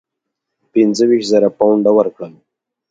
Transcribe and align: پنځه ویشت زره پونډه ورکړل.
پنځه 0.71 1.03
ویشت 1.09 1.29
زره 1.33 1.49
پونډه 1.57 1.91
ورکړل. 1.97 2.33